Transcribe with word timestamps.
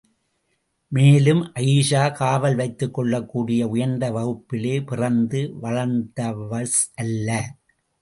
மேலும் 0.91 1.43
ஆயீஷா 1.59 2.01
காவல் 2.13 2.55
வைத்துக் 2.55 2.93
கொள்ளக்கூடிய 2.93 3.69
உயர்ந்த 3.75 4.11
வகுப்பிலே 4.17 4.75
பிறந்து 4.91 5.41
வளர்ந்த்வ்ஸ் 5.63 6.79
அல்ல. 7.03 7.29